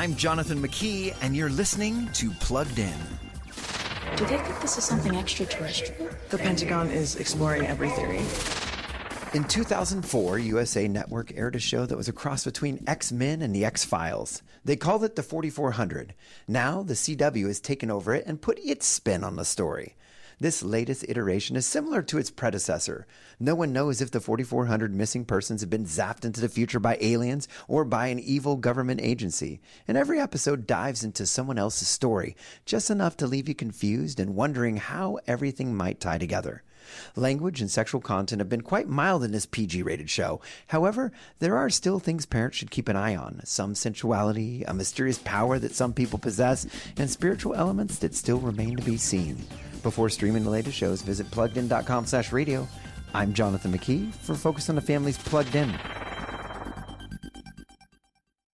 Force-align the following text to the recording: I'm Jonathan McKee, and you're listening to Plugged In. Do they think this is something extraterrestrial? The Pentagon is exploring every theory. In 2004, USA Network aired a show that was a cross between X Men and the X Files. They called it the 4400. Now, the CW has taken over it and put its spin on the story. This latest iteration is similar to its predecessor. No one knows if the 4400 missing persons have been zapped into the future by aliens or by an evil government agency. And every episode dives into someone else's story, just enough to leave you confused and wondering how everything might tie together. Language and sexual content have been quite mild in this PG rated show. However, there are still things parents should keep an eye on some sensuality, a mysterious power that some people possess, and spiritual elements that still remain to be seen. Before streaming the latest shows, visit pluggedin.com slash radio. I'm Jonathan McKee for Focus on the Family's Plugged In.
I'm 0.00 0.16
Jonathan 0.16 0.62
McKee, 0.62 1.14
and 1.20 1.36
you're 1.36 1.50
listening 1.50 2.08
to 2.14 2.30
Plugged 2.30 2.78
In. 2.78 2.98
Do 4.16 4.24
they 4.24 4.38
think 4.38 4.58
this 4.62 4.78
is 4.78 4.84
something 4.84 5.14
extraterrestrial? 5.14 6.08
The 6.30 6.38
Pentagon 6.38 6.90
is 6.90 7.16
exploring 7.16 7.66
every 7.66 7.90
theory. 7.90 8.22
In 9.34 9.44
2004, 9.44 10.38
USA 10.38 10.88
Network 10.88 11.36
aired 11.36 11.54
a 11.54 11.58
show 11.58 11.84
that 11.84 11.98
was 11.98 12.08
a 12.08 12.14
cross 12.14 12.44
between 12.46 12.82
X 12.86 13.12
Men 13.12 13.42
and 13.42 13.54
the 13.54 13.66
X 13.66 13.84
Files. 13.84 14.42
They 14.64 14.74
called 14.74 15.04
it 15.04 15.16
the 15.16 15.22
4400. 15.22 16.14
Now, 16.48 16.82
the 16.82 16.94
CW 16.94 17.48
has 17.48 17.60
taken 17.60 17.90
over 17.90 18.14
it 18.14 18.24
and 18.26 18.40
put 18.40 18.58
its 18.60 18.86
spin 18.86 19.22
on 19.22 19.36
the 19.36 19.44
story. 19.44 19.96
This 20.40 20.62
latest 20.62 21.04
iteration 21.06 21.54
is 21.54 21.66
similar 21.66 22.00
to 22.00 22.16
its 22.16 22.30
predecessor. 22.30 23.06
No 23.38 23.54
one 23.54 23.74
knows 23.74 24.00
if 24.00 24.10
the 24.10 24.22
4400 24.22 24.94
missing 24.94 25.26
persons 25.26 25.60
have 25.60 25.68
been 25.68 25.84
zapped 25.84 26.24
into 26.24 26.40
the 26.40 26.48
future 26.48 26.80
by 26.80 26.96
aliens 27.02 27.46
or 27.68 27.84
by 27.84 28.06
an 28.06 28.18
evil 28.18 28.56
government 28.56 29.02
agency. 29.02 29.60
And 29.86 29.98
every 29.98 30.18
episode 30.18 30.66
dives 30.66 31.04
into 31.04 31.26
someone 31.26 31.58
else's 31.58 31.88
story, 31.88 32.36
just 32.64 32.88
enough 32.88 33.18
to 33.18 33.26
leave 33.26 33.50
you 33.50 33.54
confused 33.54 34.18
and 34.18 34.34
wondering 34.34 34.78
how 34.78 35.18
everything 35.26 35.76
might 35.76 36.00
tie 36.00 36.16
together. 36.16 36.62
Language 37.16 37.60
and 37.60 37.70
sexual 37.70 38.00
content 38.00 38.40
have 38.40 38.48
been 38.48 38.62
quite 38.62 38.88
mild 38.88 39.22
in 39.22 39.32
this 39.32 39.44
PG 39.44 39.82
rated 39.82 40.08
show. 40.08 40.40
However, 40.68 41.12
there 41.40 41.58
are 41.58 41.68
still 41.68 41.98
things 41.98 42.24
parents 42.24 42.56
should 42.56 42.70
keep 42.70 42.88
an 42.88 42.96
eye 42.96 43.14
on 43.14 43.42
some 43.44 43.74
sensuality, 43.74 44.64
a 44.66 44.72
mysterious 44.72 45.18
power 45.18 45.58
that 45.58 45.74
some 45.74 45.92
people 45.92 46.18
possess, 46.18 46.66
and 46.96 47.10
spiritual 47.10 47.54
elements 47.54 47.98
that 47.98 48.14
still 48.14 48.38
remain 48.38 48.76
to 48.76 48.82
be 48.82 48.96
seen. 48.96 49.36
Before 49.82 50.10
streaming 50.10 50.44
the 50.44 50.50
latest 50.50 50.76
shows, 50.76 51.00
visit 51.00 51.30
pluggedin.com 51.30 52.06
slash 52.06 52.32
radio. 52.32 52.68
I'm 53.14 53.32
Jonathan 53.32 53.72
McKee 53.72 54.12
for 54.12 54.34
Focus 54.34 54.68
on 54.68 54.74
the 54.74 54.80
Family's 54.82 55.16
Plugged 55.18 55.54
In. 55.54 55.70